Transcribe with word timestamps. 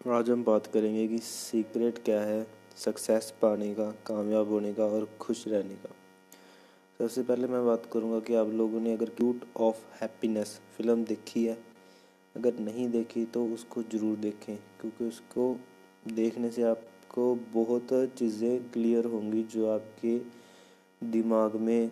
आज 0.00 0.28
हम 0.30 0.42
बात 0.44 0.66
करेंगे 0.66 1.06
कि 1.08 1.18
सीक्रेट 1.18 1.96
क्या 2.04 2.20
है, 2.20 2.46
सक्सेस 2.76 3.32
पाने 3.42 3.72
का, 3.74 3.84
कामयाब 4.06 4.48
होने 4.48 4.72
का 4.74 4.84
और 4.84 5.08
खुश 5.20 5.42
रहने 5.48 5.74
का। 5.74 5.88
सबसे 7.00 7.22
पहले 7.22 7.46
मैं 7.46 7.64
बात 7.66 7.88
करूँगा 7.92 8.20
कि 8.20 8.34
आप 8.34 8.50
लोगों 8.50 8.80
ने 8.80 8.92
अगर 8.92 9.08
क्यूट 9.16 9.44
ऑफ़ 9.60 9.80
हैप्पीनेस 10.00 10.58
फ़िल्म 10.76 11.04
देखी 11.04 11.44
है। 11.44 11.56
अगर 12.34 12.58
नहीं 12.60 12.88
देखी 12.90 13.24
तो 13.24 13.44
उसको 13.46 13.82
ज़रूर 13.82 14.16
देखें, 14.18 14.56
क्योंकि 14.80 15.04
उसको 15.04 15.56
देखने 16.12 16.50
से 16.50 16.62
आपको 16.62 17.34
बहुत 17.54 17.88
चीज़ें 18.18 18.70
क्लियर 18.70 19.04
होंगी 19.06 19.42
जो 19.46 19.68
आपके 19.70 20.16
दिमाग 21.02 21.56
में 21.56 21.90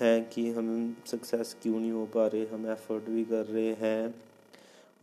हैं 0.00 0.28
कि 0.28 0.48
हम 0.50 0.96
सक्सेस 1.06 1.56
क्यों 1.62 1.78
नहीं 1.80 1.92
हो 1.92 2.06
पा 2.06 2.26
रहे, 2.26 2.46
हम 2.46 2.70
एफर्ट 2.70 3.10
भी 3.10 3.24
कर 3.24 3.44
रहे 3.46 3.74
हैं। 3.74 4.25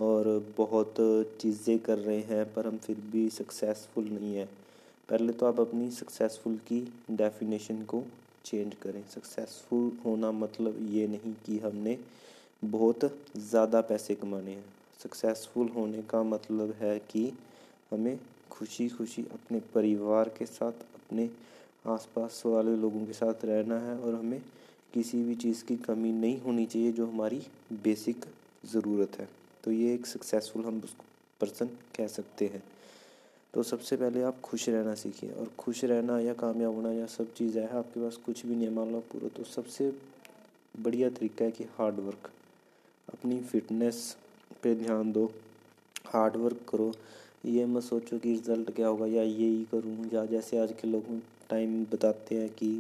और 0.04 0.28
बहुत 0.58 0.96
चीज़ें 1.42 1.78
कर 1.80 1.98
रहे 1.98 2.20
हैं, 2.22 2.46
पर 2.54 2.68
हम 2.68 2.78
फिर 2.78 2.98
भी 3.12 3.30
सक्सेसफुल 3.32 4.06
नहीं 4.06 4.36
है। 4.36 4.46
पहले 5.10 5.34
तो 5.34 5.46
आप 5.46 5.60
अपनी 5.60 5.90
सक्सेसफुल 5.92 6.56
की 6.68 6.80
डेफिनेशन 7.12 7.82
को 7.84 8.04
चेंज 8.46 8.74
करें। 8.84 9.02
सक्सेसफुल 9.10 9.92
होना 10.06 10.32
मतलब 10.34 10.78
ये 10.92 11.08
नहीं 11.08 11.34
कि 11.46 11.58
हमने 11.60 11.98
बहुत 12.66 13.06
ज़्यादा 13.40 13.82
पैसे 13.84 14.16
कमाने 14.16 14.52
हैं। 14.52 14.66
सक्सेसफुल 15.00 15.68
होने 15.68 16.02
का 16.10 16.24
मतलब 16.24 16.74
है 16.82 16.98
कि 17.12 17.32
हमें 17.92 18.18
खुशी 18.52 18.88
खुशी 18.90 19.22
अपने 19.34 19.60
परिवार 19.76 20.30
के 20.30 20.46
साथ, 20.46 20.72
अपने 20.72 21.30
आसपास 21.88 22.42
वाले 22.46 22.76
लोगों 22.78 23.06
के 23.06 23.14
साथ 23.14 23.46
रहना 23.46 23.80
है 23.80 23.98
और 23.98 24.16
हमें 24.16 24.42
किसी 24.94 25.24
भी 25.24 25.36
चीज़ 25.36 25.64
की 25.66 25.76
कमी 25.80 26.12
नहीं 26.14 26.40
होनी 26.42 26.66
चाहिए 26.66 26.92
जो 26.92 27.08
हमारी 27.08 27.42
बेसिक 27.84 28.26
ज़रूरत 28.66 29.20
है। 29.20 29.28
तो 29.64 29.72
ये 29.72 29.94
एक 29.94 30.06
सक्सेसफुल 30.06 30.66
हम 30.66 30.82
उसको 30.84 31.06
पर्सन 31.42 31.68
कह 31.98 32.08
सकते 32.10 32.46
हैं। 32.46 32.64
तो 33.54 33.64
सबसे 33.64 33.98
पहले 33.98 34.22
आप 34.24 34.40
खुश 34.42 34.68
रहना 34.70 34.94
सीखिए 34.96 35.32
और 35.32 35.52
खुश 35.60 35.84
रहना 35.84 36.20
या 36.20 36.34
कामयाब 36.34 36.76
होना 36.76 36.92
या 36.92 37.06
सब 37.08 37.34
चीज़ 37.34 37.58
है, 37.60 37.68
आपके 37.70 38.00
पास 38.00 38.18
कुछ 38.26 38.46
भी 38.46 38.56
नहीं 38.56 38.68
है, 38.68 38.74
मान 38.74 38.92
लो 38.92 39.00
पूरा 39.12 39.28
तो 39.38 39.44
सबसे 39.46 39.92
बढ़िया 40.76 41.10
तरीका 41.10 41.46
है 41.46 41.52
कि 41.52 41.64
हार्ड 41.78 42.00
वर्क 42.00 42.30
अपनी 43.08 43.40
फिटनेस 43.42 44.16
पे 44.64 44.74
ध्यान 44.76 45.12
दो 45.12 45.26
हार्ड 46.08 46.36
वर्क 46.38 46.66
करो। 46.70 46.92
ये 47.46 47.66
मत 47.66 47.84
सोचो 47.84 48.18
कि 48.20 48.32
रिज़ल्ट 48.32 48.72
क्या 48.76 48.88
होगा 48.88 49.06
या 49.06 49.24
ये 49.24 49.48
ही 49.48 49.64
करूँ 49.72 50.10
या 50.14 50.26
जैसे 50.26 50.58
आज 50.60 50.74
के 50.82 50.88
लोग 50.88 51.06
टाइम 51.50 51.84
बताते 51.92 52.36
हैं 52.36 52.50
कि 52.50 52.72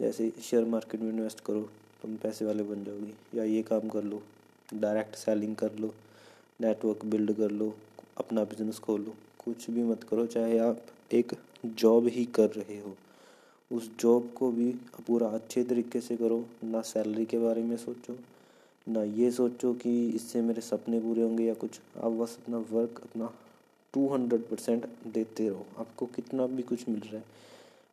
जैसे 0.00 0.32
शेयर 0.42 0.64
मार्केट 0.64 1.00
में 1.00 1.10
इन्वेस्ट 1.10 1.40
करो, 1.40 1.60
तुम 2.02 2.16
पैसे 2.16 2.44
वाले 2.44 2.62
बन 2.62 2.84
जाओगे 2.84 3.38
या 3.38 3.44
ये 3.44 3.62
काम 3.62 3.88
कर 3.88 4.04
लो। 4.04 4.22
डायरेक्ट 4.74 5.16
सेलिंग 5.16 5.56
कर 5.56 5.74
लो 5.74 5.94
नेटवर्क 6.60 7.04
बिल्ड 7.04 7.32
कर 7.32 7.50
लो, 7.50 7.74
अपना 8.18 8.44
बिज़नेस 8.44 8.78
खोलो। 8.78 9.14
कुछ 9.44 9.70
भी 9.70 9.82
मत 9.82 10.02
करो, 10.04 10.26
चाहे 10.26 10.58
आप 10.58 10.80
एक 11.12 11.32
जॉब 11.66 12.06
ही 12.06 12.24
कर 12.24 12.50
रहे 12.50 12.78
हो। 12.80 12.96
उस 13.72 13.90
जॉब 14.00 14.30
को 14.36 14.50
भी 14.50 14.70
पूरा 15.06 15.28
अच्छे 15.28 15.64
तरीके 15.64 16.00
से 16.00 16.16
करो, 16.16 16.44
ना 16.64 16.80
सैलरी 16.80 17.24
के 17.24 17.38
बारे 17.38 17.62
में 17.62 17.76
सोचो, 17.76 18.16
ना 18.88 19.02
ये 19.02 19.30
सोचो 19.30 19.72
कि 19.74 20.08
इससे 20.08 20.42
मेरे 20.42 20.60
सपने 20.60 21.00
पूरे 21.00 21.22
होंगे 21.22 21.44
या 21.44 21.54
कुछ। 21.54 21.80
आप 22.02 22.12
बस 22.12 22.38
अपना 22.42 22.58
वर्क 22.58 23.00
अपना 23.02 23.30
टू 23.94 24.08
हंड्रेड 24.08 24.42
परसेंट 24.42 24.86
देते 25.06 25.48
रहो। 25.48 25.66
आपको 25.78 26.06
कितना 26.06 26.46
भी 26.46 26.62
कुछ 26.62 26.88
मिल 26.88 27.00
रहा 27.00 27.16
है। 27.16 27.24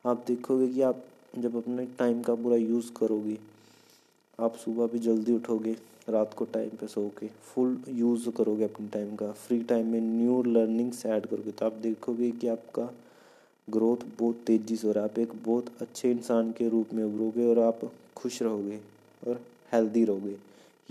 आप 0.06 0.24
देखोगे 0.28 0.68
कि 0.68 0.82
आप 0.82 1.04
जब 1.38 1.56
अपने 1.56 1.86
टाइम 1.86 2.22
का 2.22 2.36
पूरा 2.36 2.56
यूज़ 2.56 2.92
करोगे 2.94 3.38
आप 4.40 4.56
सुबह 4.56 4.88
भी 4.88 5.00
जल्दी 5.00 5.34
उठोगे, 5.34 5.72
रात 6.10 6.34
को 6.34 6.46
टाइम 6.46 6.70
पे 6.70 6.88
सो 6.88 7.08
के 7.20 7.28
फुल 7.28 7.78
यूज़ 7.90 8.30
करोगे 8.30 8.64
अपने 8.64 8.88
टाइम 8.88 9.16
का 9.16 9.32
फ्री 9.32 9.62
टाइम 9.64 9.88
में 9.88 10.02
न्यू 10.02 10.42
लर्निंग्स 10.44 11.06
ऐड 11.06 11.26
करोगे 11.26 11.52
तो 11.52 11.66
आप 11.66 11.74
देखोगे 11.74 12.30
कि 12.32 12.48
आपका 12.48 12.90
ग्रोथ 13.68 14.06
बहुत 14.20 14.44
तेज़ी 14.48 14.76
से 14.76 14.88
हो 14.88 14.94
रहा 14.94 15.04
है। 15.04 15.10
आप 15.10 15.20
एक 15.20 15.34
बहुत 15.46 15.72
अच्छे 15.82 16.12
इंसान 16.12 16.52
के 16.52 16.70
रूप 16.70 16.94
में 16.94 17.04
उभरोगे 17.04 17.48
और 17.48 17.60
आप 17.60 17.82
खुश 18.16 18.42
रहोगे 18.42 18.80
और 19.28 19.42
हेल्दी 19.74 20.06
रहोगे। 20.06 20.36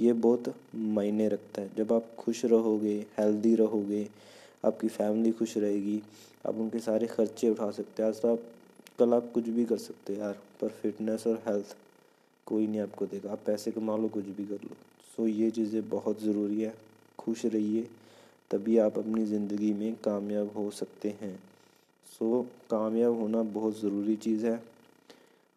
ये 0.01 0.13
बहुत 0.13 0.55
मायने 0.75 1.29
रखता 1.29 1.63
है। 1.63 1.71
जब 1.77 1.93
आप 1.93 2.15
खुश 2.19 2.45
रहोगे 2.45 2.99
हेल्दी 3.19 3.55
रहोगे, 3.55 4.07
आपकी 4.65 4.89
फैमिली 4.89 5.33
खुश 5.33 5.57
रहेगी, 5.59 6.03
आप 6.47 6.55
उनके 6.55 6.79
सारे 6.81 7.07
खर्चे 7.07 7.51
उठा 7.51 7.71
सकते 7.71 8.03
हैं। 8.03 8.11
आज 8.11 8.21
तो 8.21 8.33
आप, 8.33 8.43
कल 8.99 9.15
आप 9.15 9.33
कुछ 9.35 9.49
भी 9.49 9.65
कर 9.65 9.79
सकते 9.79 10.13
हैं 10.13 10.21
यार, 10.21 10.39
पर 10.61 10.69
फिटनेस 10.83 11.27
और 11.27 11.43
हेल्थ 11.49 11.77
कोई 12.47 12.67
नहीं 12.67 12.81
आपको 12.81 13.07
देगा। 13.07 13.33
आप 13.33 13.41
पैसे 13.47 13.71
कमा 13.71 13.97
लो, 13.97 14.09
कुछ 14.09 14.25
भी 14.25 14.45
कर 14.45 14.65
लो। 14.65 14.77
सो 15.17 15.27
ये 15.27 15.51
चीज़ें 15.51 15.89
बहुत 15.89 16.23
ज़रूरी 16.23 16.61
है। 16.63 16.75
खुश 17.19 17.45
रहिए, 17.47 17.89
तभी 18.51 18.79
आप 18.79 18.99
अपनी 18.99 19.25
ज़िंदगी 19.25 19.73
में 19.73 19.95
कामयाब 19.95 20.53
हो 20.57 20.71
सकते 20.71 21.15
हैं। 21.21 21.35
सो 22.07 22.43
कामयाब 22.71 23.19
होना 23.21 23.43
बहुत 23.43 23.81
ज़रूरी 23.81 24.17
चीज़ 24.17 24.47
है। 24.47 24.61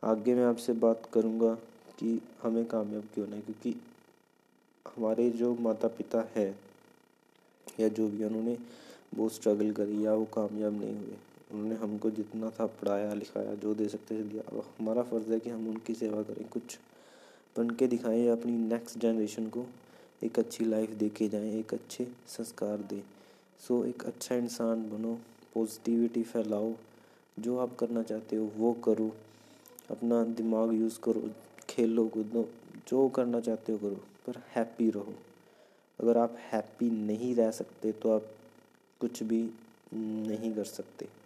आगे 0.03 0.35
मैं 0.35 0.45
आपसे 0.45 0.73
बात 0.73 1.09
करूँगा 1.13 1.53
कि 1.99 2.19
हमें 2.43 2.65
कामयाब 2.65 3.07
क्यों 3.13 3.25
होना 3.25 3.35
है 3.35 3.41
क्योंकि 3.41 3.75
हमारे 4.85 5.29
जो 5.29 5.55
माता 5.61 5.87
पिता 5.87 6.27
है 6.35 6.49
या 7.79 7.87
जो 7.87 8.07
भी 8.07 8.23
उन्होंने 8.23 8.57
बहुत 9.15 9.33
स्ट्रगल 9.33 9.71
करी 9.71 10.05
या 10.05 10.13
वो 10.13 10.25
कामयाब 10.25 10.73
नहीं 10.73 10.95
हुए। 10.95 11.17
उन्होंने 11.53 11.75
हमको 11.75 12.09
जितना 12.11 12.49
था 12.49 12.65
पढ़ाया, 12.65 13.13
लिखाया, 13.13 13.53
जो 13.53 13.73
दे 13.75 13.87
सकते 13.89 14.19
थे 14.19 14.23
दिया। 14.23 14.43
अब 14.51 14.63
हमारा 14.79 15.03
फ़र्ज़ 15.03 15.31
है 15.33 15.39
कि 15.39 15.49
हम 15.49 15.67
उनकी 15.69 15.93
सेवा 15.93 16.21
करें, 16.23 16.47
कुछ 16.49 16.79
बन 17.57 17.69
के 17.69 17.87
दिखाएँ 17.87 18.27
अपनी 18.27 18.51
नेक्स्ट 18.51 18.97
जनरेशन 18.97 19.47
को। 19.49 19.65
एक 20.23 20.39
अच्छी 20.39 20.65
लाइफ 20.65 20.89
दे 20.89 21.09
के 21.09 21.27
जाएँ, 21.29 21.59
एक 21.59 21.73
अच्छे 21.73 22.07
संस्कार 22.27 22.77
दें। 22.77 23.01
सो 23.67 23.85
एक 23.85 24.03
अच्छा 24.03 24.35
इंसान 24.35 24.89
बनो 24.89 25.19
पॉजिटिविटी 25.53 26.23
फैलाओ, 26.23 26.73
जो 27.39 27.57
आप 27.57 27.75
करना 27.75 28.03
चाहते 28.03 28.35
हो, 28.35 28.51
वो 28.57 28.73
करो। 28.73 29.11
अपना 29.91 30.23
दिमाग 30.23 30.73
यूज़ 30.73 30.99
करो, 30.99 31.29
खेलो 31.69 32.07
कूदो, 32.07 32.49
जो 32.87 33.09
करना 33.09 33.39
चाहते 33.39 33.71
हो 33.71 33.77
करो, 33.77 33.99
पर 34.27 34.41
हैप्पी 34.55 34.89
रहो। 34.89 35.13
अगर 35.99 36.17
आप 36.17 36.35
हैप्पी 36.39 36.89
नहीं 36.89 37.35
रह 37.35 37.51
सकते 37.51 37.91
तो 37.91 38.11
आप 38.11 38.25
कुछ 38.99 39.23
भी 39.23 39.49
नहीं 39.93 40.53
कर 40.55 40.63
सकते। 40.63 41.18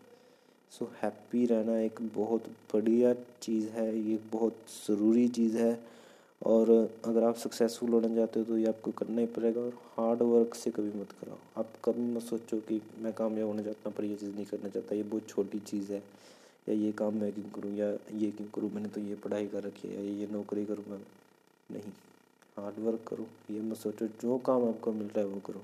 सो 0.73 0.85
हैप्पी 1.01 1.45
रहना 1.45 1.77
एक 1.79 1.99
बहुत 2.15 2.45
बढ़िया 2.73 3.13
चीज़ 3.41 3.67
है, 3.69 3.87
ये 3.99 4.17
बहुत 4.31 4.55
ज़रूरी 4.87 5.27
चीज़ 5.29 5.57
है। 5.57 5.79
और 6.41 6.69
अगर 7.05 7.23
आप 7.23 7.35
सक्सेसफुल 7.35 7.89
होना 7.89 8.07
चाहते 8.15 8.39
हो 8.39 8.45
तो 8.45 8.57
ये 8.57 8.67
आपको 8.67 8.91
करना 8.91 9.21
ही 9.21 9.27
पड़ेगा 9.27 9.61
और 9.61 9.73
हार्ड 9.97 10.21
वर्क 10.21 10.55
से 10.55 10.71
कभी 10.71 10.99
मत 10.99 11.11
कराओ। 11.21 11.37
आप 11.57 11.73
कभी 11.85 12.01
मत 12.15 12.21
सोचो 12.21 12.57
कि 12.59 12.81
मैं 13.01 13.13
कामयाब 13.13 13.47
होना 13.47 13.61
चाहता 13.61 13.89
हूँ 13.89 13.95
पर 13.97 14.03
ये 14.03 14.15
चीज़ 14.15 14.33
नहीं 14.35 14.45
करना 14.45 14.69
चाहता, 14.69 14.95
ये 14.95 15.03
बहुत 15.03 15.27
छोटी 15.29 15.59
चीज़ 15.61 15.91
है। 15.93 16.01
या 16.69 16.75
ये 16.75 16.91
काम 16.91 17.15
मैं 17.15 17.31
क्यों 17.33 17.49
करूँ, 17.51 17.73
या 17.75 17.89
ये 18.17 18.31
क्यों 18.31 18.47
करूँ, 18.47 18.71
मैंने 18.73 18.89
तो 18.89 19.01
ये 19.01 19.15
पढ़ाई 19.15 19.47
कर 19.47 19.63
रखी 19.63 19.87
है, 19.87 20.05
या 20.05 20.13
ये 20.19 20.27
नौकरी 20.31 20.65
करूँगा 20.65 20.97
नहीं। 21.69 21.91
हार्ड 22.57 22.79
वर्क 22.79 23.05
करो, 23.07 23.27
ये 23.51 23.61
मत 23.61 23.77
सोचो, 23.77 24.07
जो 24.07 24.37
काम 24.37 24.67
आपको 24.67 24.91
मिल 24.91 25.07
रहा 25.07 25.19
है 25.19 25.25
वो 25.25 25.39
करो। 25.47 25.61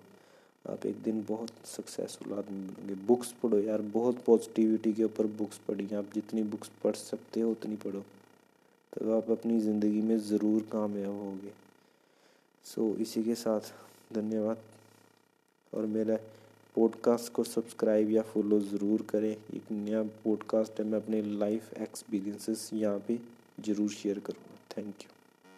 आप 0.69 0.85
एक 0.85 1.01
दिन 1.03 1.23
बहुत 1.29 1.49
सक्सेसफुल 1.67 2.33
आदमी 2.33 2.59
बनोगे। 2.59 2.95
बुक्स 3.07 3.31
पढ़ो 3.43 3.59
यार 3.59 3.81
बहुत 3.93 4.23
पॉजिटिविटी 4.25 4.93
के 4.93 5.03
ऊपर 5.03 5.27
बुक्स 5.37 5.57
पढ़ी 5.67 5.87
आप 5.95 6.13
जितनी 6.13 6.43
बुक्स 6.45 6.71
पढ़ 6.83 6.95
सकते 6.95 7.41
हो 7.41 7.51
उतनी 7.51 7.75
पढ़ो। 7.75 8.03
तब 8.93 9.11
आप 9.11 9.29
अपनी 9.31 9.59
ज़िंदगी 9.59 10.01
में 10.01 10.17
ज़रूर 10.19 10.67
कामयाब 10.71 11.13
होगे। 11.13 11.51
सो 12.65 12.81
so, 12.81 12.99
इसी 13.01 13.23
के 13.23 13.35
साथ 13.35 13.73
धन्यवाद। 14.13 14.57
और 15.73 15.85
मेरा 15.87 16.15
पॉडकास्ट 16.75 17.31
को 17.33 17.43
सब्सक्राइब 17.43 18.11
या 18.11 18.21
फॉलो 18.23 18.59
ज़रूर 18.61 19.01
करें। 19.09 19.31
एक 19.31 19.71
नया 19.71 20.01
पॉडकास्ट 20.23 20.79
है 20.79 20.85
मैं 20.85 20.99
अपने 20.99 21.21
लाइफ 21.21 21.73
एक्सपीरियंसेस 21.81 22.69
यहाँ 22.73 22.99
पे 23.07 23.19
ज़रूर 23.59 23.89
शेयर 23.91 24.19
करूँगा। 24.19 24.57
Thank 24.77 25.03
you 25.03 25.18